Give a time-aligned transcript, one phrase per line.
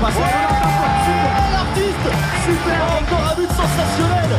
[0.00, 2.10] passe Super l'artiste
[2.46, 4.32] Super Encore un but sensationnel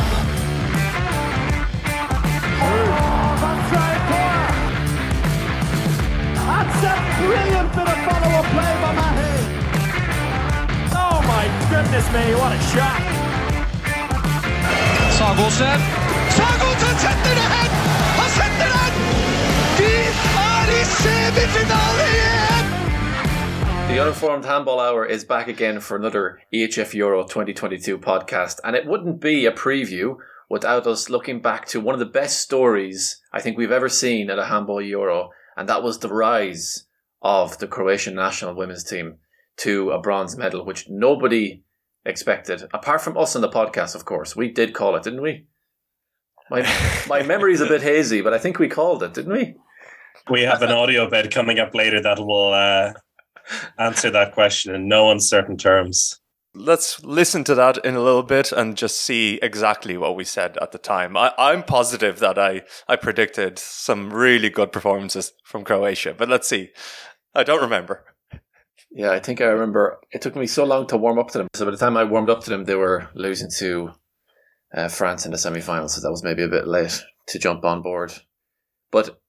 [6.50, 9.32] That's a brilliant bit of follow-up play by Mahe.
[10.96, 13.02] Oh my goodness me, what a shot!
[15.18, 15.80] Sagosen.
[16.38, 17.72] Sagosen setter det hen!
[18.20, 18.94] Han setter den!
[19.78, 19.94] De
[20.48, 22.39] er i semifinale igjen!
[23.90, 28.86] The Uninformed Handball Hour is back again for another EHF Euro 2022 podcast, and it
[28.86, 30.18] wouldn't be a preview
[30.48, 34.30] without us looking back to one of the best stories I think we've ever seen
[34.30, 36.86] at a Handball Euro, and that was the rise
[37.24, 39.18] of the Croatian national women's team
[39.58, 41.64] to a bronze medal, which nobody
[42.06, 44.36] expected, apart from us on the podcast, of course.
[44.36, 45.48] We did call it, didn't we?
[46.52, 46.62] My
[47.08, 49.56] my memory's a bit hazy, but I think we called it, didn't we?
[50.30, 52.94] We have an audio bed coming up later that will uh,
[53.78, 56.20] answer that question in no uncertain terms.
[56.56, 60.58] Let's listen to that in a little bit and just see exactly what we said
[60.60, 61.16] at the time.
[61.16, 66.48] I, I'm positive that I, I predicted some really good performances from Croatia, but let's
[66.48, 66.72] see.
[67.36, 68.04] I don't remember.
[68.92, 70.00] Yeah, I think I remember.
[70.12, 71.48] It took me so long to warm up to them.
[71.54, 73.92] So by the time I warmed up to them, they were losing to
[74.74, 75.94] uh, France in the semi-finals.
[75.94, 78.12] So that was maybe a bit late to jump on board.
[78.92, 79.20] But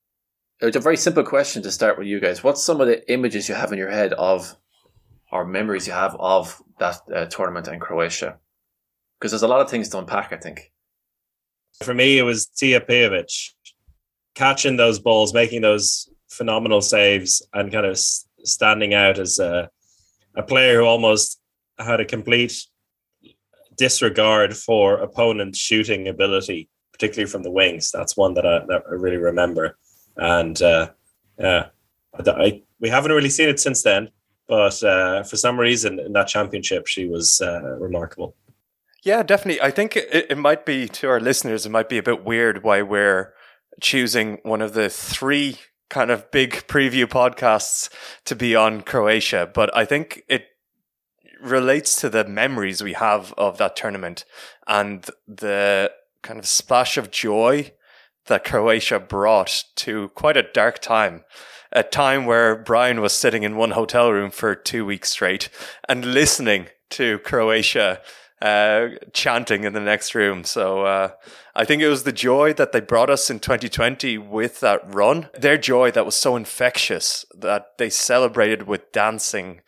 [0.60, 2.44] it's a very simple question to start with you guys.
[2.44, 4.56] What's some of the images you have in your head of,
[5.32, 8.38] or memories you have of that uh, tournament in Croatia?
[9.18, 10.32] Because there's a lot of things to unpack.
[10.32, 10.72] I think.
[11.82, 13.52] For me, it was Tea Pijevic
[14.34, 19.70] catching those balls, making those phenomenal saves, and kind of standing out as a,
[20.36, 21.40] a player who almost
[21.78, 22.66] had a complete
[23.76, 27.90] disregard for opponent shooting ability, particularly from the wings.
[27.90, 29.78] That's one that I, that I really remember.
[30.20, 30.90] And uh,
[31.38, 31.68] yeah,
[32.14, 34.10] I, I, we haven't really seen it since then,
[34.46, 38.36] but uh, for some reason in that championship, she was uh, remarkable.
[39.02, 39.62] Yeah, definitely.
[39.62, 42.62] I think it, it might be to our listeners, it might be a bit weird
[42.62, 43.32] why we're
[43.80, 45.56] choosing one of the three
[45.88, 47.88] kind of big preview podcasts
[48.26, 50.44] to be on Croatia, but I think it
[51.42, 54.26] relates to the memories we have of that tournament
[54.66, 55.90] and the
[56.22, 57.72] kind of splash of joy
[58.30, 61.24] that Croatia brought to quite a dark time.
[61.72, 65.50] A time where Brian was sitting in one hotel room for two weeks straight
[65.88, 68.00] and listening to Croatia
[68.42, 70.44] uh, chanting in the next room.
[70.44, 71.10] So uh,
[71.54, 75.28] I think it was the joy that they brought us in 2020 with that run.
[75.38, 79.60] Their joy that was so infectious that they celebrated with dancing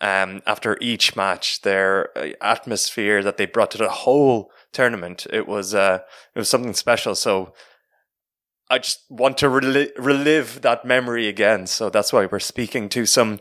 [0.00, 1.62] um, after each match.
[1.62, 5.26] Their uh, atmosphere that they brought to the whole tournament.
[5.32, 6.00] It was uh,
[6.34, 7.14] it was something special.
[7.14, 7.54] So.
[8.70, 11.66] I just want to rel- relive that memory again.
[11.66, 13.40] So that's why we're speaking to some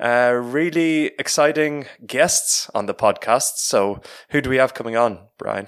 [0.00, 3.56] uh, really exciting guests on the podcast.
[3.56, 4.00] So,
[4.30, 5.66] who do we have coming on, Brian?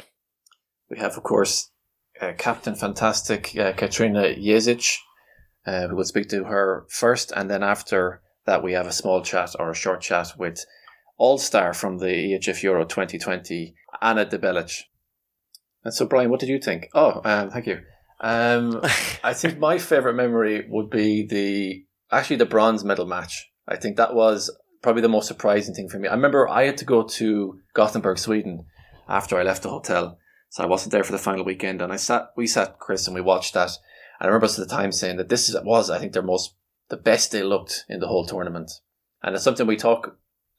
[0.88, 1.70] We have, of course,
[2.20, 4.96] uh, Captain Fantastic uh, Katarina Jezic.
[5.66, 9.22] Uh, we will speak to her first, and then after that, we have a small
[9.22, 10.64] chat or a short chat with
[11.18, 14.82] All Star from the EHF Euro 2020, Ana Debelic.
[15.84, 16.88] And so, Brian, what did you think?
[16.94, 17.82] Oh, um, thank you.
[18.22, 18.80] Um,
[19.24, 23.96] I think my favorite memory would be the actually the bronze medal match I think
[23.96, 24.50] that was
[24.82, 26.08] probably the most surprising thing for me.
[26.08, 28.66] I remember I had to go to Gothenburg, Sweden
[29.08, 30.18] after I left the hotel.
[30.50, 33.14] So I wasn't there for the final weekend and I sat, we sat, Chris, and
[33.14, 33.70] we watched that.
[34.20, 36.54] And I remember us at the time saying that this was, I think, their most,
[36.90, 38.70] the best they looked in the whole tournament.
[39.22, 40.18] And it's something we talk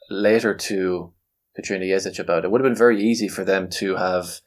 [0.10, 1.14] later to
[1.56, 2.46] Katarina Jezic about.
[2.46, 4.40] It would have been very easy for them to have,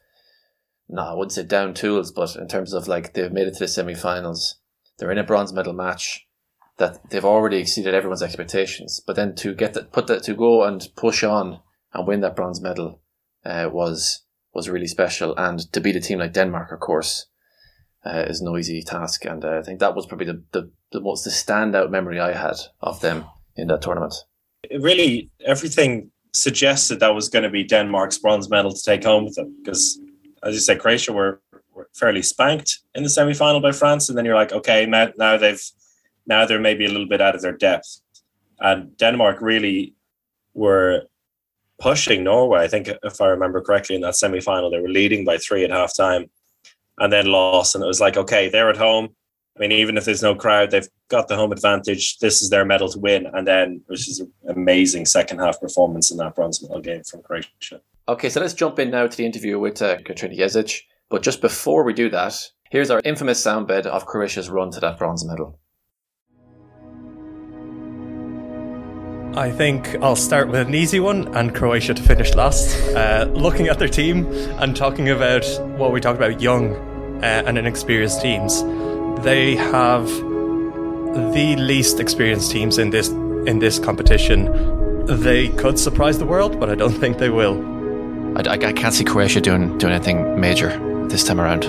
[0.89, 3.59] no, I wouldn't say down tools, but in terms of like they've made it to
[3.59, 4.59] the semi-finals.
[4.97, 6.25] They're in a bronze medal match
[6.77, 9.01] that they've already exceeded everyone's expectations.
[9.05, 11.59] But then to get that, put that, to go and push on
[11.93, 13.01] and win that bronze medal
[13.45, 15.35] uh, was was really special.
[15.37, 17.27] And to beat a team like Denmark, of course,
[18.05, 19.25] uh, is no easy task.
[19.25, 22.33] And uh, I think that was probably the, the, the most the standout memory I
[22.33, 23.25] had of them
[23.55, 24.15] in that tournament.
[24.63, 29.25] It really, everything suggested that was going to be Denmark's bronze medal to take home
[29.25, 29.99] with them because,
[30.47, 31.41] as you said, Croatia were,
[31.73, 35.09] were fairly spanked in the semi final by France, and then you're like, okay, now,
[35.17, 35.61] now they've
[36.25, 38.01] now they're maybe a little bit out of their depth.
[38.59, 39.93] And Denmark really
[40.53, 41.03] were
[41.79, 42.61] pushing Norway.
[42.61, 45.63] I think, if I remember correctly, in that semi final, they were leading by three
[45.63, 46.29] at half time
[46.97, 47.75] and then lost.
[47.75, 49.09] And it was like, okay, they're at home.
[49.55, 52.19] I mean, even if there's no crowd, they've got the home advantage.
[52.19, 53.25] This is their medal to win.
[53.33, 57.21] And then was just an amazing second half performance in that bronze medal game from
[57.21, 57.81] Croatia.
[58.09, 60.83] Okay, so let's jump in now to the interview with uh, Katarina Jezic.
[61.09, 62.35] But just before we do that,
[62.69, 65.59] here's our infamous soundbed of Croatia's run to that bronze medal.
[69.35, 72.77] I think I'll start with an easy one and Croatia to finish last.
[72.95, 74.25] Uh, looking at their team
[74.57, 75.45] and talking about
[75.77, 76.75] what we talked about young
[77.21, 78.63] uh, and inexperienced teams,
[79.21, 80.07] they have
[81.33, 85.05] the least experienced teams in this in this competition.
[85.05, 87.76] They could surprise the world, but I don't think they will.
[88.37, 90.69] I, I can't see Croatia doing doing anything major
[91.07, 91.63] this time around.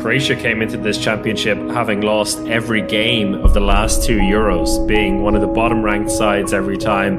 [0.00, 5.22] Croatia came into this championship having lost every game of the last two Euros, being
[5.22, 7.18] one of the bottom ranked sides every time.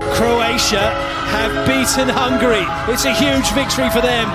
[0.00, 0.90] Croatia
[1.30, 2.66] have beaten Hungary.
[2.92, 4.28] It's a huge victory for them.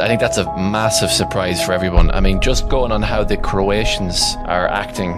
[0.00, 2.10] I think that's a massive surprise for everyone.
[2.10, 5.12] I mean, just going on how the Croatians are acting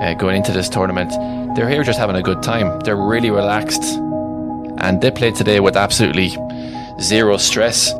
[0.00, 1.10] uh, going into this tournament,
[1.54, 2.80] they're here just having a good time.
[2.80, 3.82] They're really relaxed.
[4.78, 6.36] And they played today with absolutely
[7.00, 7.92] zero stress.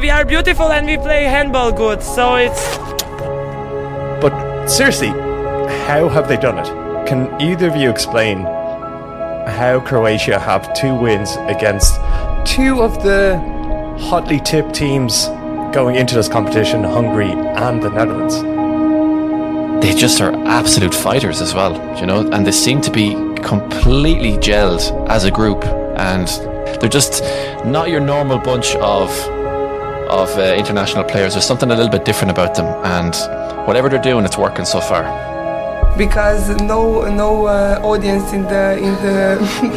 [0.00, 2.78] We are beautiful and we play handball good, so it's.
[4.20, 7.06] But seriously, how have they done it?
[7.06, 11.94] Can either of you explain how Croatia have two wins against
[12.44, 13.38] two of the
[13.98, 15.26] hotly tipped teams
[15.74, 18.42] going into this competition, Hungary and the Netherlands?
[19.84, 23.12] They just are absolute fighters as well, you know, and they seem to be
[23.42, 25.62] completely gelled as a group,
[25.98, 26.28] and
[26.80, 27.22] they're just
[27.64, 29.10] not your normal bunch of
[30.08, 31.34] of uh, international players.
[31.34, 33.14] There's something a little bit different about them, and
[33.66, 35.02] whatever they're doing, it's working so far.
[35.96, 39.18] Because no no uh, audience in the in the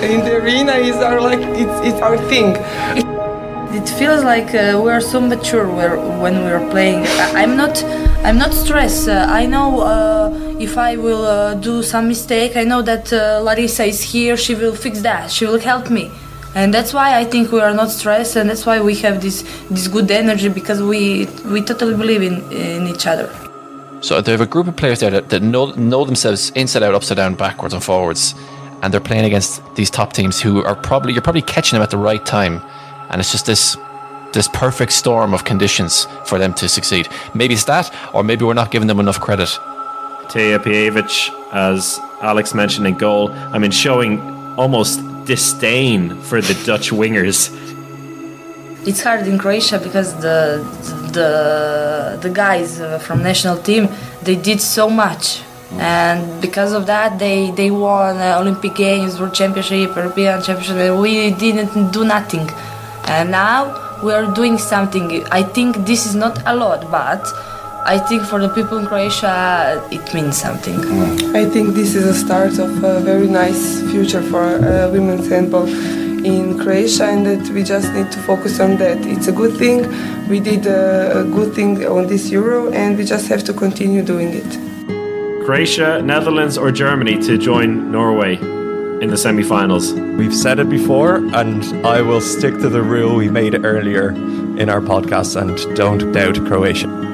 [0.14, 2.56] in the arena is our like it's it's our thing.
[3.70, 5.68] It feels like uh, we are so mature
[6.22, 7.06] when we are playing.
[7.36, 7.84] I'm not
[8.26, 9.08] I'm not stressed.
[9.08, 13.42] Uh, I know uh, if I will uh, do some mistake, I know that uh,
[13.44, 14.36] Larissa is here.
[14.38, 15.32] She will fix that.
[15.32, 16.12] She will help me
[16.58, 19.44] and that's why I think we are not stressed, and that's why we have this
[19.70, 23.30] this good energy because we we totally believe in in each other.
[24.02, 26.96] So they have a group of players there that, that know know themselves inside out,
[26.96, 28.34] upside down, backwards and forwards,
[28.82, 31.92] and they're playing against these top teams who are probably you're probably catching them at
[31.92, 32.60] the right time,
[33.12, 33.78] and it's just this
[34.34, 37.08] this perfect storm of conditions for them to succeed.
[37.36, 39.50] Maybe it's that, or maybe we're not giving them enough credit.
[40.30, 41.14] Tea Pijevic,
[41.54, 44.20] as Alex mentioned in goal, I mean, showing
[44.58, 47.40] almost disdain for the Dutch wingers.
[48.88, 50.64] It's hard in Croatia because the
[51.12, 53.90] the the guys uh, from national team
[54.24, 55.42] they did so much,
[55.78, 60.98] and because of that they they won uh, Olympic Games, World Championship, European Championship.
[60.98, 62.48] We didn't do nothing,
[63.06, 63.60] and now
[64.04, 65.06] we are doing something.
[65.32, 67.24] I think this is not a lot, but
[67.90, 70.78] I think for the people in Croatia, it means something.
[71.34, 75.66] I think this is a start of a very nice future for uh, women's handball
[76.26, 78.98] in Croatia, and that we just need to focus on that.
[79.06, 79.88] It's a good thing.
[80.28, 84.04] We did a, a good thing on this Euro, and we just have to continue
[84.04, 85.46] doing it.
[85.46, 88.36] Croatia, Netherlands, or Germany to join Norway
[89.02, 89.94] in the semi-finals.
[89.94, 94.10] We've said it before, and I will stick to the rule we made earlier
[94.60, 97.07] in our podcast and don't doubt Croatia.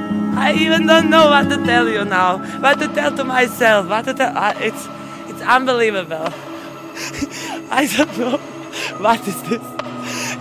[0.43, 2.37] I even don't know what to tell you now.
[2.59, 3.87] What to tell to myself.
[3.87, 4.37] What to tell.
[4.37, 4.89] Uh, it's
[5.31, 6.27] it's unbelievable.
[7.71, 8.37] I don't know.
[8.99, 9.63] What is this?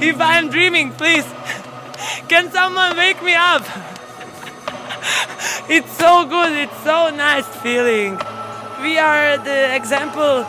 [0.03, 1.25] If I'm dreaming, please,
[2.29, 3.63] can someone wake me up?
[5.71, 6.51] It's so good.
[6.65, 8.19] It's so nice feeling.
[8.82, 10.43] We are the example.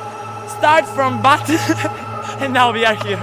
[0.58, 1.62] Start from bottom,
[2.42, 3.22] and now we are here.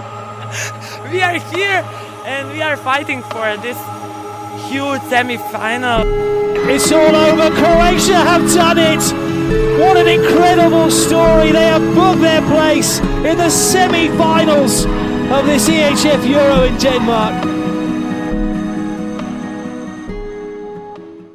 [1.11, 1.83] We are here,
[2.23, 3.79] and we are fighting for this
[4.71, 6.03] huge semi-final.
[6.69, 7.51] It's all over.
[7.57, 9.03] Croatia have done it.
[9.81, 11.51] What an incredible story.
[11.51, 17.43] They have booked their place in the semi-finals of this EHF Euro in Denmark.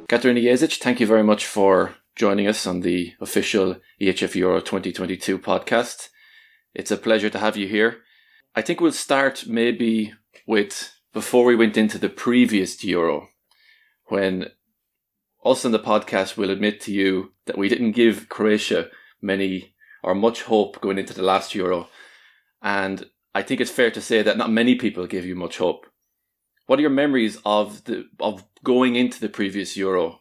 [0.08, 5.38] Katarina Jezic, thank you very much for joining us on the official EHF Euro 2022
[5.38, 6.08] podcast.
[6.74, 7.98] It's a pleasure to have you here.
[8.54, 10.14] I think we'll start maybe
[10.46, 13.30] with before we went into the previous Euro,
[14.08, 14.50] when
[15.42, 18.90] us in the podcast will admit to you that we didn't give Croatia
[19.22, 21.88] many or much hope going into the last Euro.
[22.60, 25.86] And I think it's fair to say that not many people gave you much hope.
[26.66, 30.20] What are your memories of the of going into the previous Euro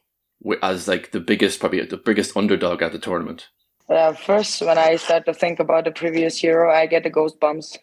[0.64, 3.50] as like the biggest, probably the biggest underdog at the tournament?
[3.90, 7.80] Uh, first, when I start to think about the previous Euro, I get the goosebumps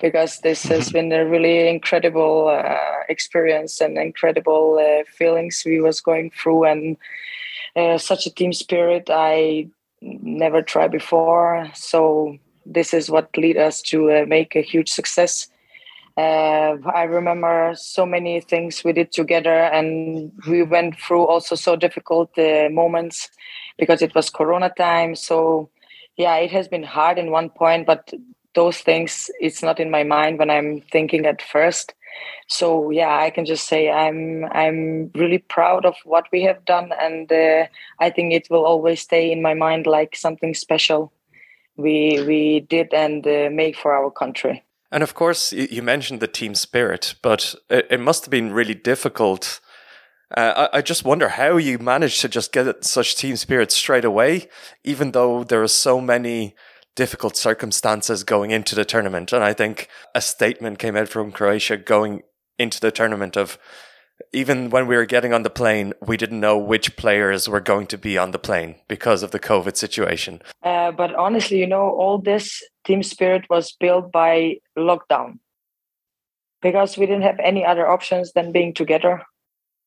[0.00, 6.00] because this has been a really incredible uh, experience and incredible uh, feelings we was
[6.00, 6.96] going through and
[7.76, 9.68] uh, such a team spirit I
[10.02, 11.70] never tried before.
[11.74, 15.48] So this is what lead us to uh, make a huge success.
[16.16, 21.74] Uh, I remember so many things we did together, and we went through also so
[21.74, 23.30] difficult uh, moments
[23.78, 25.16] because it was Corona time.
[25.16, 25.70] So
[26.16, 28.12] yeah, it has been hard in one point, but
[28.54, 31.94] those things it's not in my mind when I'm thinking at first.
[32.48, 36.92] So yeah, I can just say I'm I'm really proud of what we have done,
[37.00, 37.66] and uh,
[37.98, 41.12] I think it will always stay in my mind like something special
[41.76, 44.62] we we did and uh, make for our country.
[44.92, 49.60] And of course, you mentioned the team spirit, but it, must have been really difficult.
[50.36, 54.04] Uh, I, I, just wonder how you managed to just get such team spirit straight
[54.04, 54.48] away,
[54.84, 56.54] even though there are so many
[56.96, 59.32] difficult circumstances going into the tournament.
[59.32, 62.22] And I think a statement came out from Croatia going
[62.58, 63.58] into the tournament of
[64.32, 67.86] even when we were getting on the plane, we didn't know which players were going
[67.88, 70.40] to be on the plane because of the COVID situation.
[70.62, 75.38] Uh, but honestly, you know, all this team spirit was built by lockdown
[76.62, 79.22] because we didn't have any other options than being together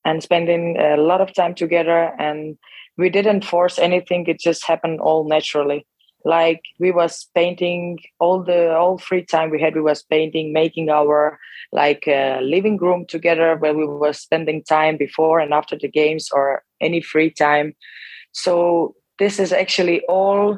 [0.04, 2.12] and spending a lot of time together.
[2.20, 2.58] And
[2.98, 5.86] we didn't force anything, it just happened all naturally
[6.26, 10.90] like we was painting all the all free time we had we was painting making
[10.90, 11.40] our
[11.72, 16.30] like uh, living room together where we were spending time before and after the games
[16.32, 17.76] or any free time.
[18.32, 20.58] So this is actually all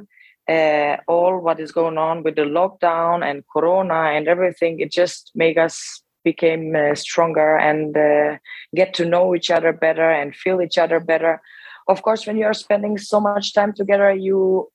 [0.50, 4.80] uh, all what is going on with the lockdown and corona and everything.
[4.80, 8.38] It just make us became uh, stronger and uh,
[8.76, 11.42] get to know each other better and feel each other better.
[11.88, 14.70] Of course when you are spending so much time together you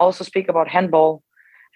[0.00, 1.22] also speak about handball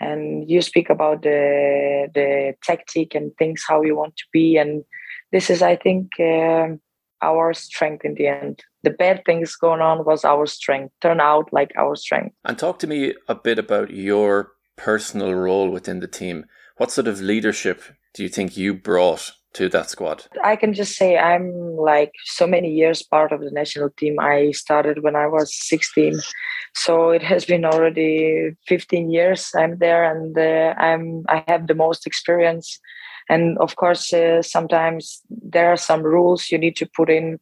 [0.00, 4.84] and you speak about the the tactic and things how you want to be and
[5.32, 6.68] this is i think uh,
[7.22, 8.62] our strength in the end.
[8.82, 12.34] The bad things going on was our strength turn out like our strength.
[12.44, 16.46] And talk to me a bit about your personal role within the team.
[16.76, 20.24] What sort of leadership do you think you brought to that squad?
[20.42, 24.18] I can just say I'm like so many years part of the national team.
[24.20, 26.20] I started when I was 16.
[26.74, 31.74] So it has been already 15 years I'm there and uh, I'm I have the
[31.74, 32.80] most experience
[33.28, 37.38] and of course uh, sometimes there are some rules you need to put in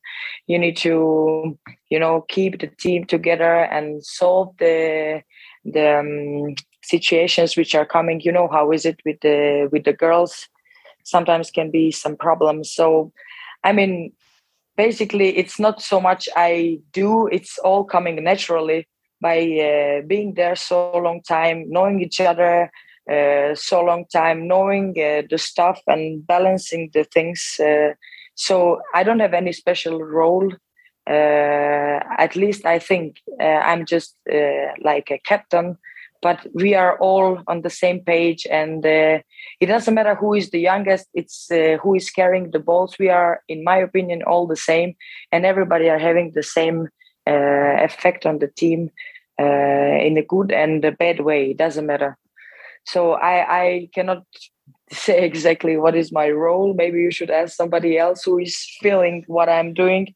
[0.46, 5.22] you need to you know keep the team together and solve the
[5.64, 9.92] the um, situations which are coming you know how is it with the with the
[9.92, 10.48] girls
[11.10, 12.72] sometimes can be some problems.
[12.72, 13.12] So
[13.64, 14.12] i mean
[14.76, 18.86] basically it's not so much i do it's all coming naturally
[19.20, 22.70] by uh, being there so long time knowing each other
[23.10, 27.92] uh, so long time knowing uh, the stuff and balancing the things uh,
[28.34, 30.50] so i don't have any special role.
[31.08, 34.16] Uh, at least i think uh, i'm just
[34.84, 35.76] like a captain
[36.22, 39.18] but we are all on the same page and uh,
[39.60, 42.96] it doesn't matter who is the youngest it's uh, who is carrying the balls.
[42.98, 44.94] We are in my opinion all the same
[45.32, 46.88] and everybody are having the same
[47.26, 48.90] uh, effect on the team
[49.40, 52.18] uh, in a good and a bad way it doesn't matter.
[52.84, 54.24] So i i cannot
[54.92, 59.24] say exactly what is my role maybe you should ask somebody else who is feeling
[59.28, 60.12] what i'm doing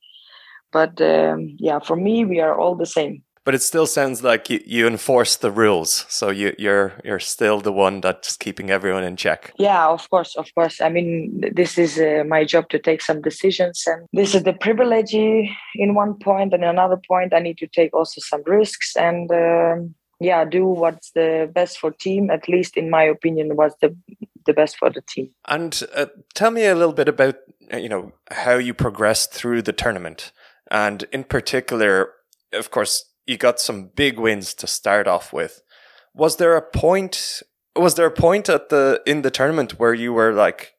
[0.73, 4.49] but um, yeah for me we are all the same but it still sounds like
[4.49, 6.07] you, you enforce the rules.
[6.09, 9.53] So you, you're you're still the one that's keeping everyone in check.
[9.59, 10.81] Yeah of course of course.
[10.81, 14.53] I mean this is uh, my job to take some decisions and this is the
[14.55, 19.31] privilege in one point and another point i need to take also some risks and
[19.31, 23.95] um, yeah do what's the best for team at least in my opinion was the
[24.47, 25.31] the best for the team.
[25.47, 27.37] And uh, tell me a little bit about
[27.73, 30.33] uh, you know how you progressed through the tournament.
[30.71, 32.11] And in particular
[32.53, 35.63] of course you got some big wins to start off with.
[36.15, 37.43] Was there a point?
[37.77, 40.75] Was there a point at the in the tournament where you were like,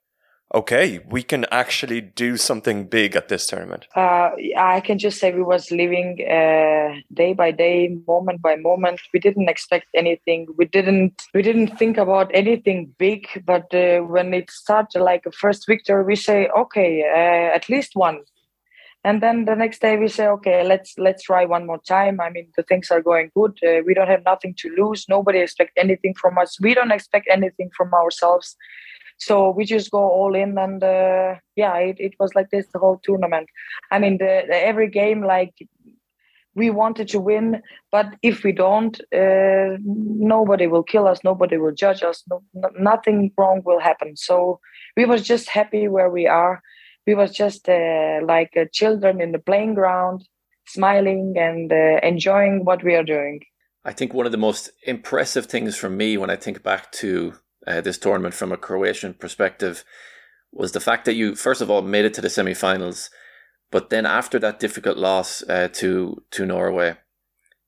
[0.53, 3.87] okay, we can actually do something big at this tournament?
[3.95, 9.01] Uh, I can just say we was living uh, day by day, moment by moment.
[9.13, 10.47] We didn't expect anything.
[10.57, 13.27] We didn't we didn't think about anything big.
[13.45, 17.91] But uh, when it started, like a first victory, we say, okay, uh, at least
[17.95, 18.19] one
[19.05, 22.19] and then the next day we say okay let's let's try one more time.
[22.19, 23.53] I mean the things are going good.
[23.63, 25.05] Uh, we don't have nothing to lose.
[25.07, 26.59] Nobody expect anything from us.
[26.59, 28.57] We don't expect anything from ourselves.
[29.17, 32.79] So we just go all in and uh, yeah it, it was like this the
[32.79, 33.47] whole tournament.
[33.91, 35.53] I mean the, the, every game like
[36.55, 41.19] we wanted to win but if we don't uh, nobody will kill us.
[41.23, 42.23] Nobody will judge us.
[42.27, 42.41] No,
[42.91, 44.17] nothing wrong will happen.
[44.17, 44.59] So
[44.97, 46.63] we was just happy where we are
[47.05, 50.27] we was just uh, like uh, children in the playing ground
[50.67, 53.39] smiling and uh, enjoying what we are doing.
[53.83, 57.35] I think one of the most impressive things for me when i think back to
[57.67, 59.83] uh, this tournament from a croatian perspective
[60.51, 63.11] was the fact that you first of all made it to the semi-finals
[63.69, 66.97] but then after that difficult loss uh, to to norway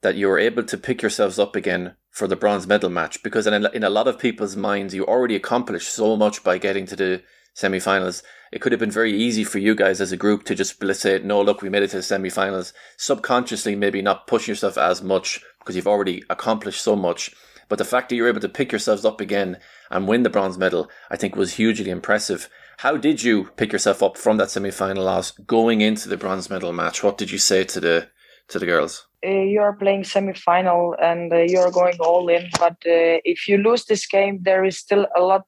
[0.01, 3.45] that you were able to pick yourselves up again for the bronze medal match because
[3.45, 6.85] in a, in a lot of people's minds, you already accomplished so much by getting
[6.85, 7.21] to the
[7.57, 8.21] semi-finals.
[8.51, 10.99] It could have been very easy for you guys as a group to just let's
[10.99, 12.71] say, no, look, we made it to the semi-finals.
[12.97, 17.33] Subconsciously, maybe not pushing yourself as much because you've already accomplished so much.
[17.67, 19.57] But the fact that you're able to pick yourselves up again
[19.89, 22.47] and win the bronze medal, I think, was hugely impressive.
[22.77, 26.71] How did you pick yourself up from that semi-final loss going into the bronze medal
[26.71, 27.03] match?
[27.03, 28.09] What did you say to the
[28.49, 29.07] to the girls?
[29.25, 32.49] uh, you are playing semi-final and uh, you are going all in.
[32.59, 35.45] But uh, if you lose this game, there is still a lot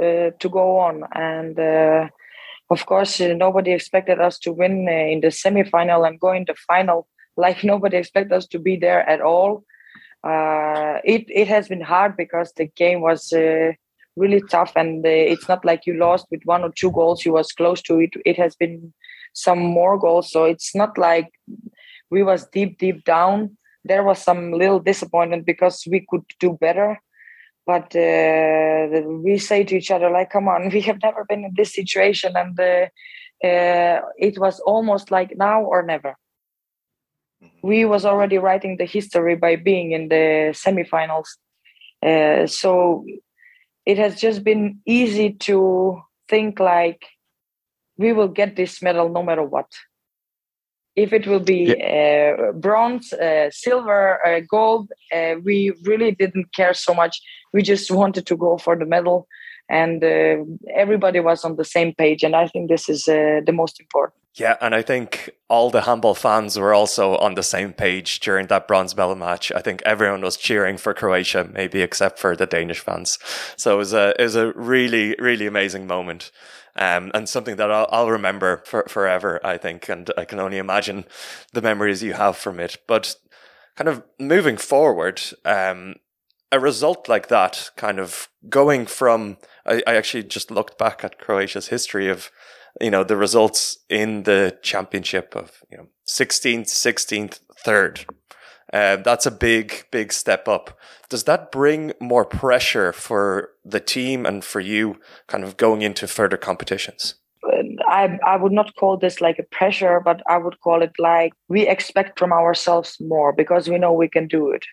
[0.00, 1.02] Uh, to go on.
[1.12, 2.08] And uh,
[2.70, 6.44] of course, uh, nobody expected us to win uh, in the semi-final and go in
[6.46, 7.08] the final.
[7.36, 9.64] Like nobody expected us to be there at all.
[10.24, 13.32] Uh, it it has been hard because the game was
[14.16, 17.24] really tough, and it's not like you lost with one or two goals.
[17.24, 18.10] You was close to it.
[18.26, 18.92] It has been
[19.34, 21.28] some more goals, so it's not like
[22.10, 27.00] we was deep deep down there was some little disappointment because we could do better
[27.68, 31.52] but uh, we say to each other like come on we have never been in
[31.54, 32.86] this situation and uh,
[33.44, 36.16] uh, it was almost like now or never.
[37.62, 41.28] We was already writing the history by being in the semifinals.
[42.04, 43.04] Uh, so
[43.86, 47.06] it has just been easy to think like
[47.96, 49.66] we will get this medal no matter what
[50.98, 52.34] if it will be yeah.
[52.48, 57.20] uh, bronze, uh, silver, uh, gold, uh, we really didn't care so much.
[57.52, 59.28] We just wanted to go for the medal,
[59.68, 62.24] and uh, everybody was on the same page.
[62.24, 64.14] And I think this is uh, the most important.
[64.34, 68.46] Yeah, and I think all the handball fans were also on the same page during
[68.48, 69.50] that bronze medal match.
[69.52, 73.18] I think everyone was cheering for Croatia, maybe except for the Danish fans.
[73.56, 76.30] So it was a it was a really really amazing moment
[76.78, 79.88] um, and something that I'll, I'll remember for, forever, I think.
[79.88, 81.04] And I can only imagine
[81.52, 82.78] the memories you have from it.
[82.86, 83.16] But
[83.76, 85.96] kind of moving forward, um,
[86.52, 91.18] a result like that, kind of going from, I, I actually just looked back at
[91.18, 92.30] Croatia's history of,
[92.80, 98.06] you know, the results in the championship of, you know, 16th, 16th, 3rd.
[98.72, 100.78] Uh, that's a big, big step up.
[101.08, 106.06] Does that bring more pressure for the team and for you kind of going into
[106.06, 107.14] further competitions?
[107.88, 111.32] I, I would not call this like a pressure, but I would call it like
[111.48, 114.64] we expect from ourselves more because we know we can do it.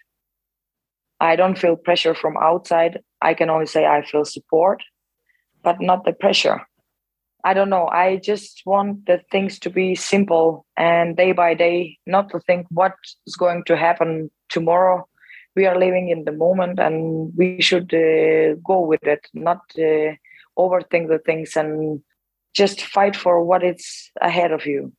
[1.19, 2.99] I don't feel pressure from outside.
[3.21, 4.83] I can only say I feel support,
[5.63, 6.61] but not the pressure.
[7.45, 7.87] I don't know.
[7.89, 12.65] I just want the things to be simple and day by day, not to think
[12.71, 12.95] what
[13.27, 15.07] is going to happen tomorrow.
[15.55, 20.15] We are living in the moment and we should uh, go with it, not uh,
[20.57, 22.01] overthink the things and
[22.55, 24.91] just fight for what is ahead of you.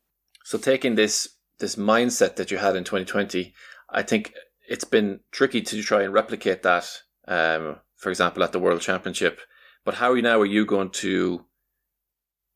[0.44, 1.28] So, taking this
[1.58, 3.54] this mindset that you had in 2020,
[3.90, 4.34] I think
[4.68, 6.86] it's been tricky to try and replicate that.
[7.26, 9.40] Um, for example, at the World Championship.
[9.84, 11.45] But how now are you going to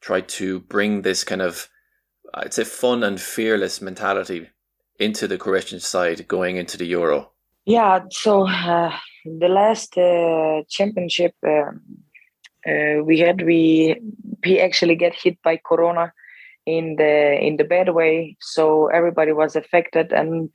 [0.01, 1.69] tried to bring this kind of,
[2.35, 4.49] I'd say, fun and fearless mentality
[4.99, 7.31] into the Croatian side going into the Euro?
[7.67, 8.93] Yeah, so uh,
[9.25, 11.83] the last uh, championship um,
[12.67, 14.01] uh, we had, we
[14.45, 16.13] we actually get hit by Corona
[16.67, 20.51] in the in the bad way, so everybody was affected, and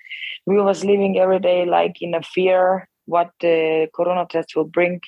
[0.45, 4.99] we was living every day like in a fear what the Corona test will bring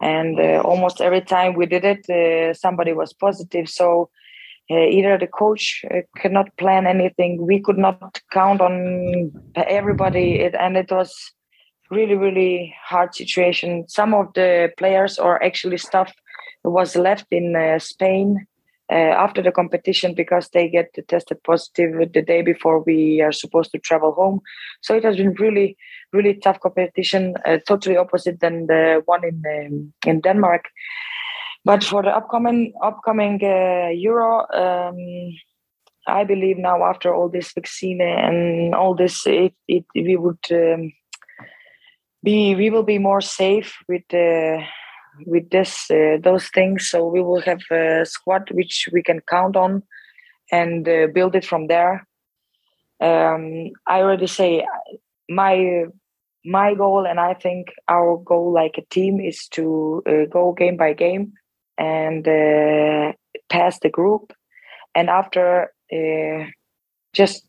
[0.00, 3.68] and uh, almost every time we did it uh, somebody was positive.
[3.68, 4.10] So
[4.70, 7.46] uh, either the coach uh, could not plan anything.
[7.46, 10.40] We could not count on everybody.
[10.40, 11.14] It, and it was
[11.90, 13.88] really really hard situation.
[13.88, 16.12] Some of the players or actually staff
[16.64, 18.46] was left in uh, spain
[18.90, 23.72] uh, after the competition because they get tested positive the day before we are supposed
[23.72, 24.40] to travel home.
[24.80, 25.76] So it has been really
[26.16, 30.64] really tough competition, uh, totally opposite than the one in um, in Denmark.
[31.64, 34.96] But for the upcoming upcoming uh, Euro, um,
[36.06, 40.92] I believe now after all this vaccine and all this, it, it we would um,
[42.22, 44.62] be we will be more safe with uh,
[45.26, 46.88] with this uh, those things.
[46.88, 49.82] So we will have a squad which we can count on
[50.52, 52.06] and uh, build it from there.
[53.00, 54.64] Um, I already say
[55.28, 55.86] my
[56.46, 60.76] my goal and I think our goal like a team is to uh, go game
[60.76, 61.32] by game
[61.76, 63.12] and uh,
[63.50, 64.32] pass the group
[64.94, 66.44] and after uh,
[67.12, 67.44] just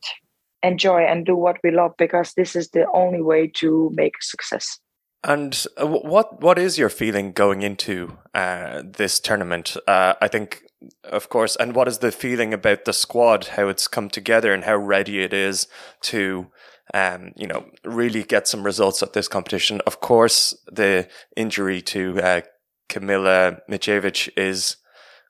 [0.63, 4.79] enjoy and do what we love because this is the only way to make success.
[5.23, 9.75] And uh, what what is your feeling going into uh, this tournament?
[9.87, 10.63] Uh, I think,
[11.03, 14.63] of course, and what is the feeling about the squad, how it's come together, and
[14.63, 15.67] how ready it is
[16.03, 16.47] to
[16.93, 19.81] um, you know, really get some results at this competition.
[19.85, 22.41] Of course, the injury to uh,
[22.89, 24.77] Camila Micijevic is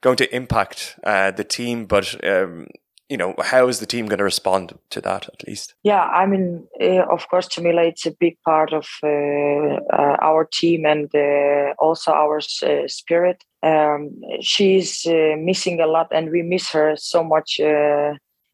[0.01, 2.67] going to impact uh, the team, but um,
[3.09, 5.75] you know, how is the team going to respond to that at least?
[5.83, 10.45] Yeah, I mean, uh, of course, Camila, it's a big part of uh, uh, our
[10.51, 13.43] team and uh, also our uh, spirit.
[13.63, 17.59] Um, she's uh, missing a lot and we miss her so much,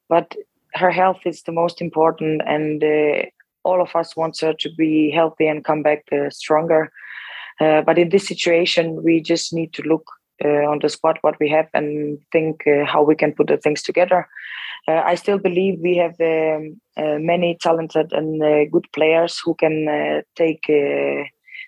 [0.08, 0.36] but
[0.76, 3.24] her health is the most important and uh,
[3.64, 6.92] all of us want her to be healthy and come back uh, stronger.
[7.60, 10.06] Uh, but in this situation, we just need to look
[10.44, 13.58] uh, on the spot what we have and think uh, how we can put the
[13.58, 14.28] things together.
[14.88, 20.68] Uh, I still believe we have um, many talented and good players who can take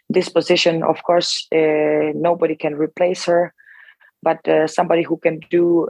[0.09, 0.83] this position.
[0.83, 3.53] Of course, nobody can replace her,
[4.21, 5.87] but somebody who can do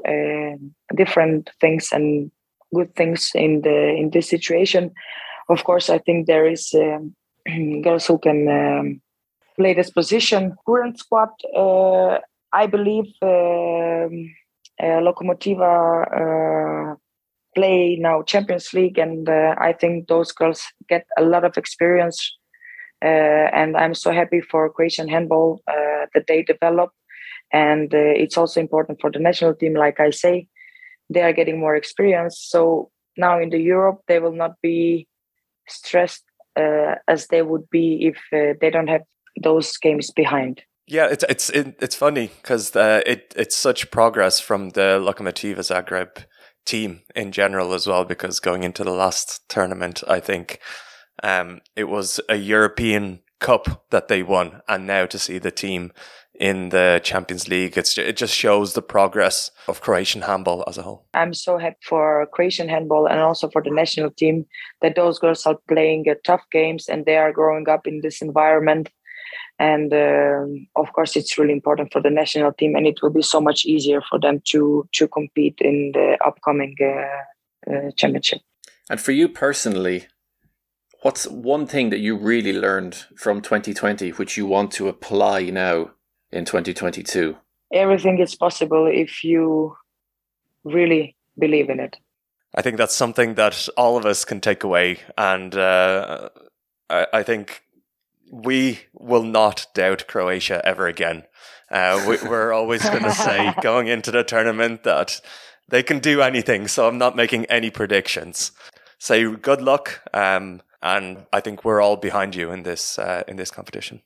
[0.96, 2.30] different things and
[2.74, 4.92] good things in the in this situation.
[5.50, 7.16] Of course, I think there is um,
[7.82, 9.02] girls who can um,
[9.58, 10.56] play this position.
[10.66, 12.20] Current squad, uh,
[12.52, 14.34] I believe um,
[14.82, 16.96] uh, Lokomotiva uh,
[17.56, 22.38] play now Champions League, and uh, I think those girls get a lot of experience.
[23.04, 26.92] Uh, and I'm so happy for Croatian handball uh, that they develop.
[27.52, 30.48] And uh, it's also important for the national team, like I say,
[31.10, 32.40] they are getting more experience.
[32.40, 35.08] So now in the Europe, they will not be
[35.68, 36.24] stressed
[36.56, 39.04] as they would be if they don't have
[39.42, 40.64] those games behind.
[40.88, 46.26] Yeah, it's it's it's funny because uh, it it's such progress from the Lokomotiva Zagreb
[46.64, 48.06] team in general as well.
[48.06, 50.60] Because going into the last tournament, I think
[51.24, 55.92] um, it was a European Cup that they won, and now to see the team
[56.40, 60.82] in the Champions League, it's it just shows the progress of Croatian handball as a
[60.82, 61.06] whole.
[61.14, 64.46] I'm so happy for Croatian handball and also for the national team
[64.82, 68.22] that those girls are playing uh, tough games and they are growing up in this
[68.22, 68.90] environment
[69.60, 73.22] and um, of course it's really important for the national team and it will be
[73.22, 78.40] so much easier for them to to compete in the upcoming uh, uh, championship
[78.90, 80.08] and for you personally
[81.06, 85.92] what's one thing that you really learned from 2020 which you want to apply now
[86.32, 87.38] in 2022
[87.72, 89.76] everything is possible if you
[90.64, 91.98] really believe in it
[92.56, 96.28] i think that's something that all of us can take away and uh,
[96.90, 97.62] I, I think
[98.32, 101.24] we will not doubt Croatia ever again.
[101.70, 105.22] Uh, we, are always going to say going into the tournament that
[105.70, 106.68] they can do anything.
[106.68, 108.52] So I'm not making any predictions.
[108.98, 113.36] Say good luck, um, and I think we're all behind you in this uh, in
[113.36, 114.02] this competition.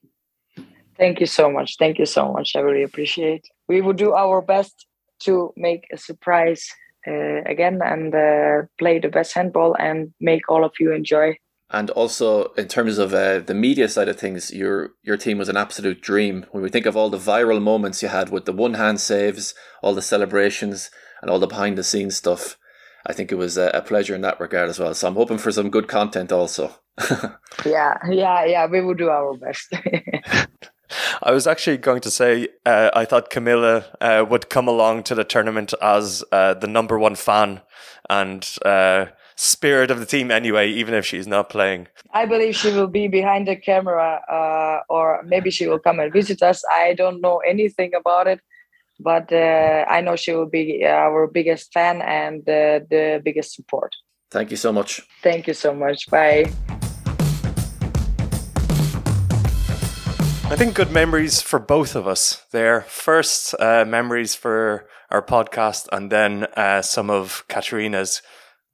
[0.97, 1.75] Thank you so much.
[1.77, 2.55] Thank you so much.
[2.55, 3.45] I really appreciate.
[3.67, 4.87] We will do our best
[5.25, 6.67] to make a surprise
[7.07, 11.37] uh, again and uh, play the best handball and make all of you enjoy
[11.71, 15.49] and also in terms of uh, the media side of things, your your team was
[15.49, 16.45] an absolute dream.
[16.51, 19.53] When we think of all the viral moments you had with the one hand saves,
[19.83, 20.89] all the celebrations,
[21.21, 22.57] and all the behind the scenes stuff,
[23.05, 24.93] I think it was a, a pleasure in that regard as well.
[24.93, 26.73] So I'm hoping for some good content also.
[27.65, 28.65] yeah, yeah, yeah.
[28.67, 29.73] We will do our best.
[31.21, 35.15] I was actually going to say uh, I thought Camila uh, would come along to
[35.15, 37.61] the tournament as uh, the number one fan
[38.09, 41.87] and uh, spirit of the team anyway, even if she's not playing.
[42.13, 46.11] I believe she will be behind the camera, uh, or maybe she will come and
[46.11, 46.63] visit us.
[46.71, 48.41] I don't know anything about it,
[48.99, 53.95] but uh, I know she will be our biggest fan and uh, the biggest support.
[54.31, 55.01] Thank you so much.
[55.23, 56.09] Thank you so much.
[56.09, 56.51] Bye.
[60.51, 62.81] I think good memories for both of us there.
[62.81, 68.23] First, uh, memories for our podcast, and then uh, some of Katarina's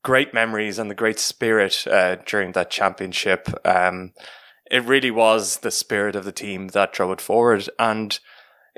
[0.01, 3.49] great memories and the great spirit uh, during that championship.
[3.65, 4.13] Um,
[4.71, 8.17] it really was the spirit of the team that drove it forward, and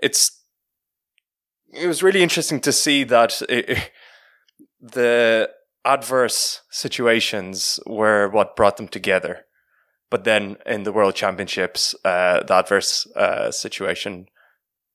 [0.01, 0.31] it's
[1.73, 3.91] it was really interesting to see that it,
[4.79, 5.49] the
[5.85, 9.45] adverse situations were what brought them together.
[10.09, 14.27] But then in the World Championships, uh, the adverse uh, situation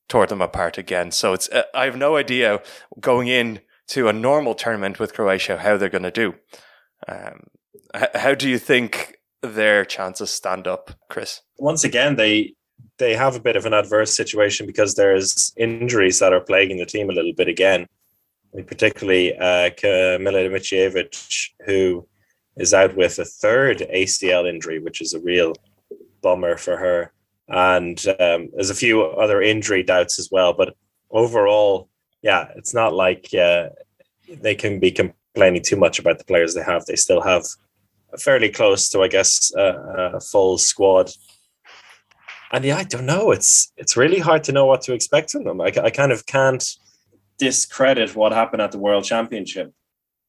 [0.09, 1.11] tore them apart again.
[1.11, 2.63] So it's uh, I have no idea
[3.01, 6.35] going in to a normal tournament with Croatia, how they're going to do.
[7.09, 7.49] Um,
[8.15, 11.43] how do you think their chances stand up, Chris?
[11.59, 12.55] Once again, they
[12.99, 16.87] they have a bit of an adverse situation because there's injuries that are plaguing the
[16.87, 17.87] team a little bit again.
[18.67, 22.07] Particularly uh, Camila Micijevic, who
[22.57, 25.55] is out with a third ACL injury, which is a real
[26.21, 27.13] bummer for her.
[27.49, 30.53] And um, there's a few other injury doubts as well.
[30.53, 30.75] But
[31.11, 31.89] overall,
[32.23, 33.71] yeah, it's not like uh,
[34.29, 36.85] they can be complaining too much about the players they have.
[36.85, 37.45] They still have
[38.19, 41.11] fairly close to, I guess, uh, a full squad.
[42.53, 43.31] And yeah, I don't know.
[43.31, 45.61] It's it's really hard to know what to expect from them.
[45.61, 46.65] I, I kind of can't
[47.39, 49.73] discredit what happened at the World Championship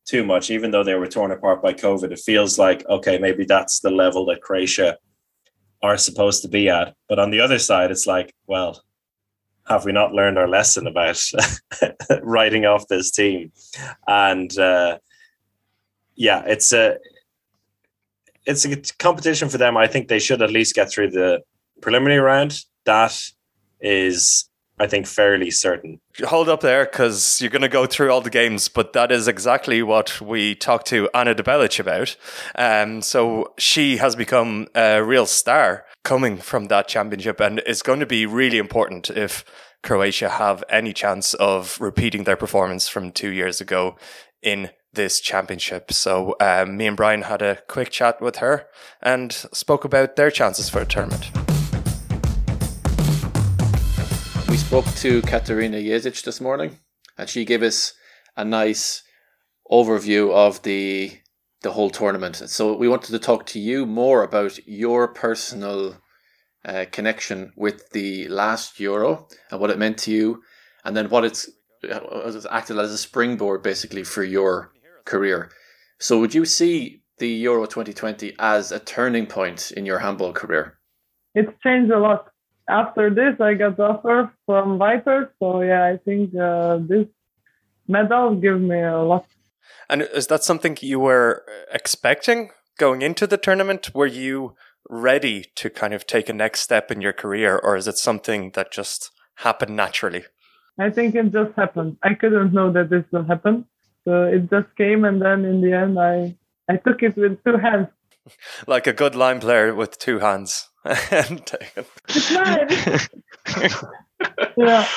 [0.05, 2.11] too much, even though they were torn apart by COVID.
[2.11, 4.97] It feels like okay, maybe that's the level that Croatia
[5.81, 6.95] are supposed to be at.
[7.09, 8.81] But on the other side, it's like, well,
[9.67, 11.21] have we not learned our lesson about
[12.21, 13.51] writing off this team?
[14.07, 14.99] And uh,
[16.15, 16.97] yeah, it's a
[18.45, 19.75] it's a competition for them.
[19.75, 21.41] I think they should at least get through the
[21.83, 22.63] preliminary round.
[22.85, 23.19] That
[23.79, 25.99] is, I think, fairly certain.
[26.25, 29.27] Hold up there because you're going to go through all the games, but that is
[29.27, 32.15] exactly what we talked to Ana Debelic about.
[32.55, 37.99] Um, so she has become a real star coming from that championship and is going
[37.99, 39.45] to be really important if
[39.83, 43.97] Croatia have any chance of repeating their performance from two years ago
[44.41, 45.91] in this championship.
[45.91, 48.67] So um, me and Brian had a quick chat with her
[49.01, 51.42] and spoke about their chances for a tournament.
[54.73, 56.79] Spoke to Katarina Jezic this morning,
[57.15, 57.93] and she gave us
[58.35, 59.03] a nice
[59.69, 61.11] overview of the
[61.61, 62.37] the whole tournament.
[62.37, 65.97] So we wanted to talk to you more about your personal
[66.65, 70.41] uh, connection with the last Euro and what it meant to you,
[70.83, 71.47] and then what it's,
[71.83, 74.71] it's acted as a springboard basically for your
[75.05, 75.51] career.
[75.99, 80.79] So, would you see the Euro 2020 as a turning point in your handball career?
[81.35, 82.32] It's changed a lot.
[82.69, 85.33] After this, I got offer from Viper.
[85.39, 87.07] So, yeah, I think uh, this
[87.87, 89.25] medal gives me a lot.
[89.89, 93.93] And is that something you were expecting going into the tournament?
[93.93, 94.55] Were you
[94.89, 98.51] ready to kind of take a next step in your career, or is it something
[98.51, 100.23] that just happened naturally?
[100.79, 101.97] I think it just happened.
[102.03, 103.65] I couldn't know that this will happen.
[104.05, 106.35] So it just came, and then in the end, I
[106.69, 107.87] I took it with two hands.
[108.67, 110.69] Like a good line player with two hands.
[110.85, 112.67] it's mine.
[114.57, 114.87] yeah.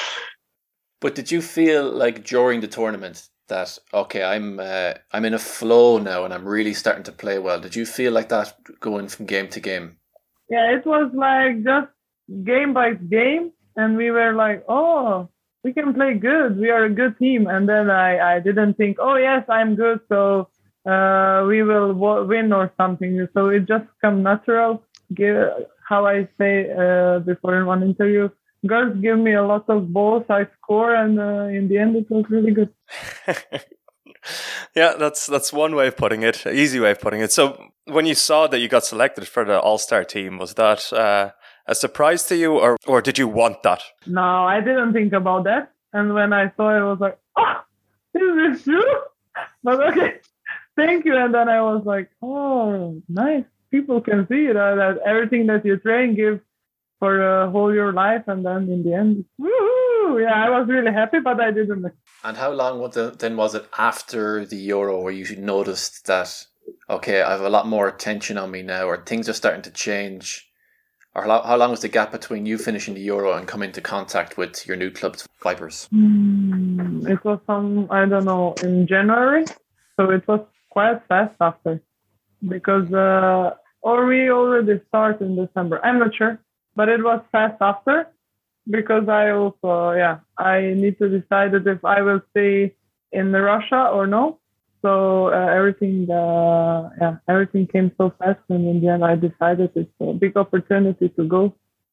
[1.01, 5.38] But did you feel like during the tournament that okay, I'm uh, I'm in a
[5.38, 7.61] flow now, and I'm really starting to play well?
[7.61, 9.99] Did you feel like that going from game to game?
[10.49, 11.88] Yeah, it was like just
[12.44, 15.29] game by game, and we were like, oh,
[15.66, 16.59] we can play good.
[16.59, 17.49] We are a good team.
[17.49, 19.99] And then I, I didn't think, oh, yes, I'm good.
[20.09, 20.49] So
[20.88, 21.92] uh, we will
[22.25, 23.27] win or something.
[23.35, 24.85] So it just come natural.
[25.12, 25.49] Give,
[25.88, 28.29] how I say uh, before in one interview,
[28.66, 30.25] girls give me a lot of balls.
[30.29, 30.94] I score.
[30.94, 32.72] And uh, in the end, it was really good.
[34.75, 36.46] yeah, that's that's one way of putting it.
[36.46, 37.33] Easy way of putting it.
[37.33, 40.92] So when you saw that you got selected for the All Star team, was that
[40.92, 41.31] uh,
[41.66, 43.83] a surprise to you, or or did you want that?
[44.07, 45.72] No, I didn't think about that.
[45.92, 47.55] And when I saw it, I was like, oh,
[48.14, 48.83] is this true?
[49.62, 50.20] But okay,
[50.77, 51.16] thank you.
[51.16, 53.44] And then I was like, oh, nice.
[53.77, 56.41] People can see uh, that everything that you train gives
[56.99, 58.25] for uh, whole your life.
[58.27, 60.23] And then in the end, woohoo!
[60.23, 61.85] Yeah, I was really happy, but I didn't.
[62.25, 66.31] And how long was it, then was it after the Euro where you noticed that,
[66.89, 69.71] okay, I have a lot more attention on me now, or things are starting to
[69.71, 70.47] change?
[71.17, 74.37] or how long was the gap between you finishing the Euro and coming into contact
[74.37, 75.89] with your new club's Vipers?
[75.95, 79.47] Mm, it was some, I don't know, in January.
[79.97, 81.81] So it was quite fast after
[82.47, 83.55] because, uh,
[83.87, 85.77] or we already start in December.
[85.87, 86.40] I'm not sure,
[86.75, 88.09] but it was fast after
[88.68, 92.75] because I also, yeah, I need to decide if I will stay
[93.12, 94.40] in Russia or no.
[94.83, 99.70] So uh, everything uh, yeah everything came so fast and in the end i decided
[99.75, 101.53] it's a big opportunity to go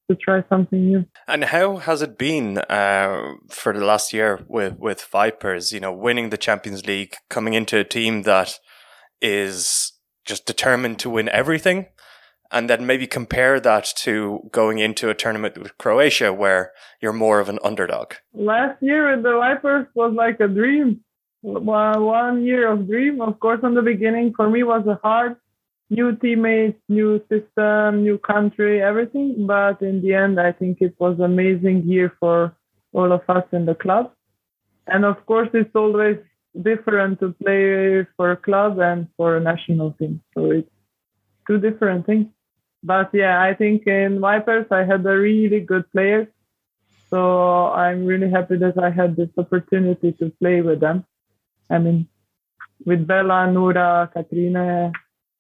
[0.10, 1.06] to try something new.
[1.28, 5.94] And how has it been uh, for the last year with with vipers you know
[5.94, 8.60] winning the champions league coming into a team that
[9.22, 9.93] is
[10.26, 11.88] just determined to win everything
[12.52, 17.40] and then maybe compare that to going into a tournament with Croatia where you're more
[17.40, 18.14] of an underdog.
[18.34, 21.02] Last year with the Vipers was like a dream
[21.44, 23.22] one year of dream.
[23.22, 25.36] Of course, in the beginning for me was a hard
[25.90, 29.46] new teammates, new system, new country, everything.
[29.46, 32.56] But in the end, I think it was amazing year for
[32.94, 34.12] all of us in the club.
[34.88, 36.18] And of course, it's always
[36.62, 40.22] different to play for a club and for a national team.
[40.34, 40.70] So it's
[41.48, 42.28] two different things.
[42.84, 46.28] But yeah, I think in Vipers, I had a really good players.
[47.10, 51.06] So I'm really happy that I had this opportunity to play with them.
[51.70, 52.08] I mean,
[52.86, 54.92] with Bella, Nura, Katrina,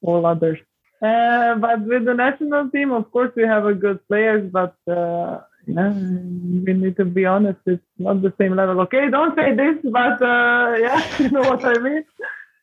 [0.01, 0.59] all others.
[1.01, 5.41] Uh, but with the national team, of course, we have a good players, but uh,
[5.65, 8.81] yeah, we need to be honest, it's not the same level.
[8.81, 12.03] Okay, don't say this, but uh, yeah, you know what I mean.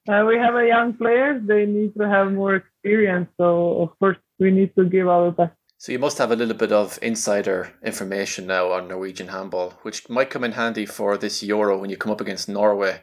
[0.09, 1.43] uh, we have a young players.
[1.47, 3.29] They need to have more experience.
[3.37, 5.53] So of course we need to give our best.
[5.79, 10.11] So you must have a little bit of insider information now on Norwegian handball, which
[10.11, 13.03] might come in handy for this Euro when you come up against Norway.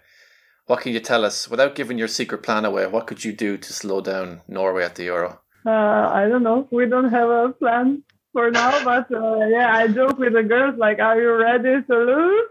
[0.67, 2.85] What can you tell us without giving your secret plan away?
[2.85, 5.39] What could you do to slow down Norway at the Euro?
[5.65, 6.67] Uh, I don't know.
[6.71, 8.03] We don't have a plan
[8.37, 11.95] for now, but uh, yeah, I joke with the girls like, "Are you ready to
[12.11, 12.49] lose?"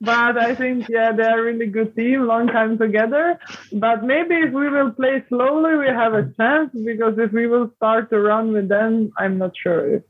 [0.00, 3.38] But I think yeah, they're a really good team, long time together.
[3.72, 7.70] But maybe if we will play slowly, we have a chance because if we will
[7.76, 10.02] start to run with them, I'm not sure if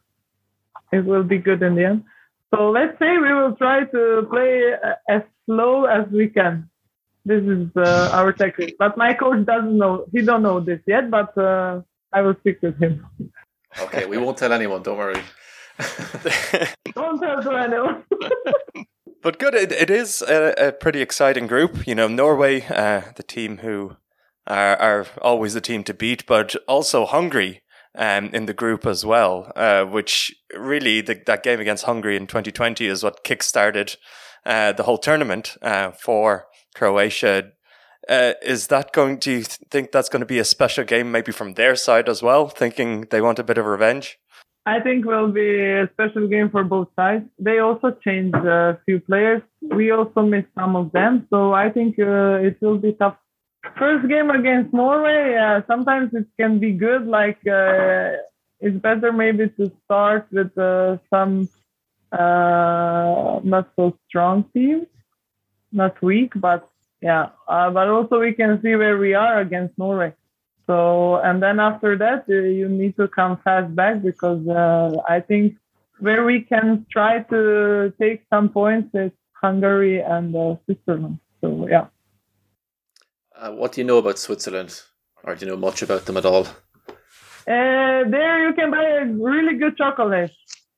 [0.92, 2.04] it will be good in the end.
[2.54, 6.70] So let's say we will try to play uh, as slow as we can
[7.24, 8.76] this is uh, our technique.
[8.78, 10.06] But my coach doesn't know.
[10.12, 11.11] He don't know this yet.
[11.11, 13.06] But uh, I will speak with him.
[13.78, 14.83] Okay, we won't tell anyone.
[14.83, 15.22] Don't worry.
[16.94, 18.04] don't tell anyone.
[19.22, 19.54] but good.
[19.54, 21.87] It, it is a, a, pretty exciting group.
[21.87, 23.96] You know, Norway, uh, the team who
[24.46, 27.62] are, are always the team to beat, but also Hungary.
[27.92, 32.28] Um, in the group as well, uh, which really the, that game against Hungary in
[32.28, 33.96] 2020 is what kick-started
[34.46, 37.50] uh, the whole tournament uh, for Croatia.
[38.11, 39.18] Uh, is that going?
[39.18, 42.23] Do you think that's going to be a special game, maybe from their side as
[42.23, 44.18] well, thinking they want a bit of revenge?
[44.66, 47.25] I think will be a special game for both sides.
[47.38, 49.42] They also changed a few players.
[49.62, 53.16] We also missed some of them, so I think uh, it will be tough.
[53.79, 57.07] First game against Norway, uh, sometimes it can be good.
[57.07, 58.16] Like uh,
[58.59, 61.49] it's better maybe to start with uh, some
[62.11, 64.87] uh, not so strong teams
[65.73, 66.68] not weak, but
[67.01, 67.31] yeah.
[67.49, 70.15] Uh, but also we can see where we are against Norway.
[70.67, 75.21] So and then after that uh, you need to come fast back because uh, I
[75.21, 75.57] think
[75.99, 81.19] where we can try to take some points is Hungary and uh, Switzerland.
[81.41, 81.87] So yeah.
[83.35, 84.83] Uh, what do you know about Switzerland,
[85.25, 86.47] or do you know much about them at all?
[87.47, 90.31] Uh, there you can buy a really good chocolate.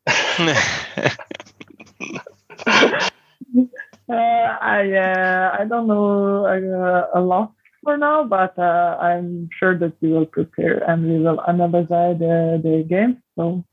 [4.12, 9.78] Uh, I uh, I don't know uh, a lot for now, but uh, I'm sure
[9.78, 13.22] that we will prepare and we will analyze the, the game.
[13.36, 13.64] So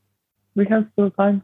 [0.54, 1.42] we have still time.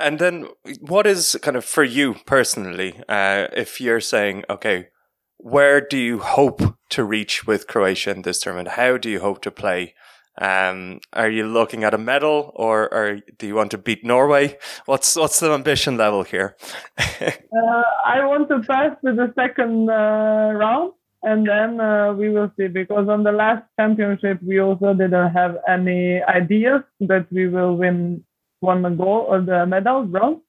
[0.00, 0.48] And then,
[0.80, 4.88] what is kind of for you personally, uh, if you're saying, okay,
[5.36, 8.70] where do you hope to reach with Croatia in this tournament?
[8.70, 9.94] How do you hope to play?
[10.40, 14.58] Um, are you looking at a medal, or, do you want to beat Norway?
[14.86, 16.56] What's what's the ambition level here?
[16.98, 22.50] uh, I want to pass to the second uh, round, and then uh, we will
[22.58, 22.66] see.
[22.66, 28.24] Because on the last championship, we also didn't have any ideas that we will win
[28.58, 30.40] one goal or the medal bronze.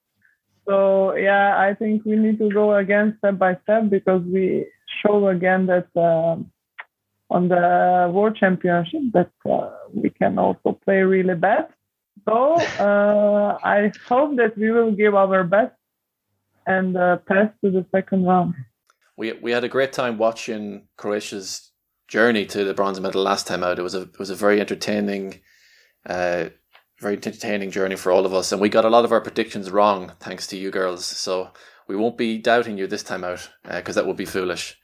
[0.68, 4.66] So yeah, I think we need to go again step by step because we
[5.04, 5.88] show again that.
[5.96, 6.52] Um,
[7.30, 11.68] on the World Championship that uh, we can also play really bad.
[12.28, 15.74] So uh, I hope that we will give our best
[16.66, 18.56] and uh, pass to the second round.
[19.18, 21.72] We we had a great time watching Croatia's
[22.08, 23.80] journey to the bronze medal last time out.
[23.80, 25.42] It was a it was a very entertaining,
[26.06, 26.46] uh,
[27.00, 29.72] very entertaining journey for all of us, and we got a lot of our predictions
[29.72, 31.06] wrong thanks to you girls.
[31.06, 31.52] So
[31.88, 34.78] we won't be doubting you this time out because uh, that would be foolish.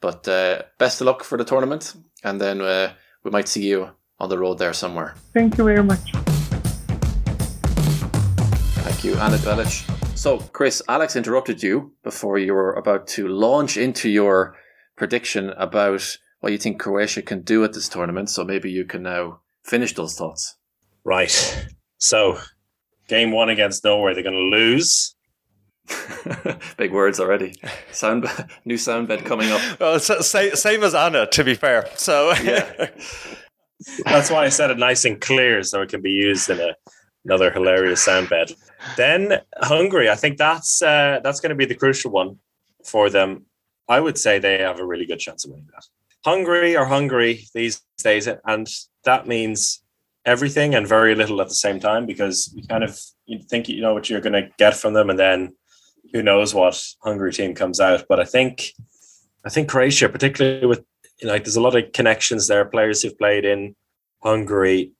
[0.00, 2.92] But uh, best of luck for the tournament, and then uh,
[3.24, 5.14] we might see you on the road there somewhere.
[5.34, 6.12] Thank you very much.
[8.84, 10.16] Thank you, Ana Debelic.
[10.16, 14.56] So, Chris, Alex interrupted you before you were about to launch into your
[14.96, 18.30] prediction about what you think Croatia can do at this tournament.
[18.30, 20.56] So maybe you can now finish those thoughts.
[21.04, 21.66] Right.
[21.98, 22.38] So,
[23.08, 25.14] game one against Norway, they're going to lose.
[26.76, 27.54] Big words already.
[27.92, 28.26] Sound
[28.64, 29.80] new sound bed coming up.
[29.80, 31.88] Well, same, same as Ana, to be fair.
[31.96, 32.90] So yeah,
[34.04, 36.74] that's why I said it nice and clear, so it can be used in a,
[37.24, 38.52] another hilarious sound bed.
[38.96, 42.38] Then Hungary, I think that's uh, that's going to be the crucial one
[42.84, 43.46] for them.
[43.88, 45.84] I would say they have a really good chance of winning that.
[46.24, 48.68] Hungary are hungry these days, and
[49.04, 49.82] that means
[50.24, 53.80] everything and very little at the same time because you kind of you think you
[53.80, 55.54] know what you're going to get from them, and then
[56.12, 58.04] who knows what Hungary team comes out.
[58.08, 58.72] But I think
[59.44, 60.84] I think Croatia, particularly with
[61.20, 63.74] you know, like there's a lot of connections there, players who've played in
[64.22, 64.92] Hungary.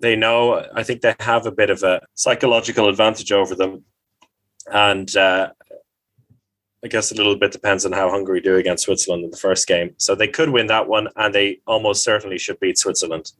[0.00, 3.84] They know I think they have a bit of a psychological advantage over them.
[4.72, 5.50] And uh,
[6.84, 9.66] I guess a little bit depends on how Hungary do against Switzerland in the first
[9.66, 9.94] game.
[9.96, 13.32] So they could win that one, and they almost certainly should beat Switzerland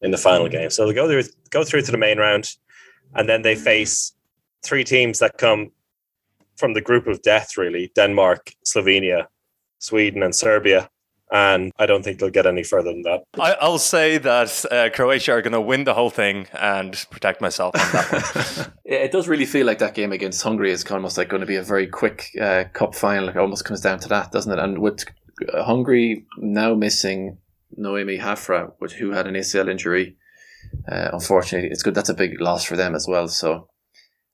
[0.00, 0.70] in the final game.
[0.70, 2.48] So they go through go through to the main round,
[3.14, 4.12] and then they face
[4.64, 5.70] three teams that come
[6.56, 9.26] from the group of death, really Denmark, Slovenia,
[9.78, 10.88] Sweden, and Serbia.
[11.32, 13.24] And I don't think they'll get any further than that.
[13.40, 17.40] I, will say that uh, Croatia are going to win the whole thing and protect
[17.40, 18.72] myself on that one.
[18.84, 21.56] it does really feel like that game against Hungary is almost like going to be
[21.56, 23.30] a very quick uh, cup final.
[23.30, 24.58] It almost comes down to that, doesn't it?
[24.58, 25.04] And with
[25.52, 27.38] Hungary now missing
[27.76, 30.16] Noemi Hafra, who had an ACL injury,
[30.88, 31.94] uh, unfortunately, it's good.
[31.94, 33.28] That's a big loss for them as well.
[33.28, 33.68] So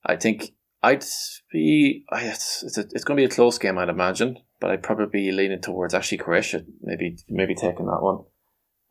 [0.04, 0.50] I think
[0.82, 1.04] I'd
[1.52, 2.04] be.
[2.12, 5.06] It's it's, a, it's going to be a close game, I'd imagine, but I'd probably
[5.06, 8.24] be leaning towards actually Croatia, maybe maybe taking that one.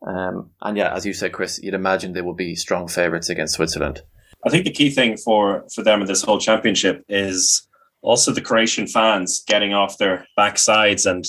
[0.06, 3.54] Um, and yeah, as you said, Chris, you'd imagine they will be strong favourites against
[3.54, 4.02] Switzerland.
[4.46, 7.66] I think the key thing for for them in this whole championship is
[8.02, 11.26] also the Croatian fans getting off their backsides and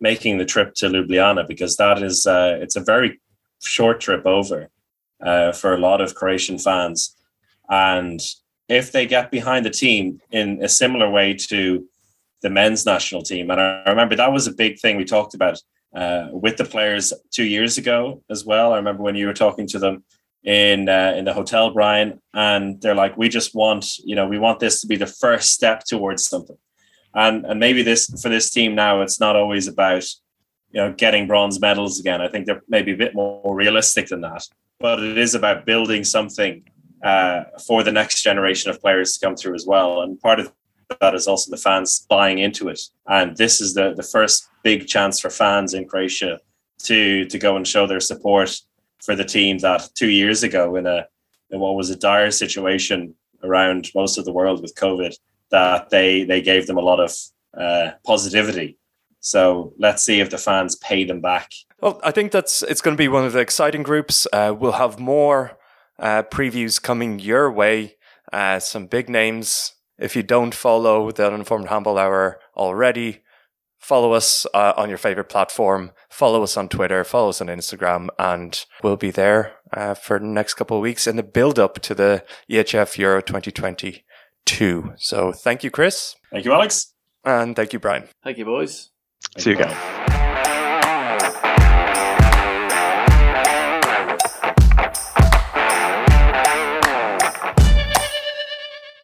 [0.00, 3.20] making the trip to Ljubljana because that is uh, it's a very
[3.62, 4.68] short trip over
[5.24, 7.14] uh, for a lot of Croatian fans,
[7.68, 8.20] and
[8.68, 11.86] if they get behind the team in a similar way to
[12.42, 15.58] the men's national team, and I remember that was a big thing we talked about
[15.94, 18.72] uh, with the players two years ago as well.
[18.72, 20.04] I remember when you were talking to them
[20.44, 24.38] in uh, in the hotel, Brian, and they're like, "We just want, you know, we
[24.38, 26.56] want this to be the first step towards something."
[27.14, 30.04] And and maybe this for this team now, it's not always about
[30.70, 32.20] you know getting bronze medals again.
[32.20, 34.46] I think they're maybe a bit more realistic than that,
[34.80, 36.64] but it is about building something
[37.04, 40.00] uh, for the next generation of players to come through as well.
[40.00, 40.52] And part of
[41.00, 42.80] that is also the fans buying into it.
[43.06, 46.40] And this is the the first big chance for fans in Croatia
[46.84, 48.58] to to go and show their support
[49.02, 51.06] for the team that two years ago in a
[51.50, 55.14] in what was a dire situation around most of the world with COVID
[55.50, 57.12] that they they gave them a lot of
[57.56, 58.78] uh, positivity.
[59.20, 61.50] So let's see if the fans pay them back.
[61.80, 64.26] Well, I think that's it's going to be one of the exciting groups.
[64.32, 65.58] Uh, we'll have more
[65.98, 67.96] uh, previews coming your way.
[68.32, 69.74] Uh, some big names.
[69.98, 73.22] If you don't follow the Uninformed Handball Hour already,
[73.78, 78.08] follow us uh, on your favorite platform, follow us on Twitter, follow us on Instagram,
[78.18, 81.80] and we'll be there uh, for the next couple of weeks in the build up
[81.80, 84.92] to the EHF Euro 2022.
[84.96, 86.16] So thank you, Chris.
[86.32, 86.92] Thank you, Alex.
[87.24, 88.08] And thank you, Brian.
[88.22, 88.90] Thank you, boys.
[89.38, 90.03] See you again.